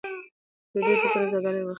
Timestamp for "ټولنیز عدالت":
1.13-1.55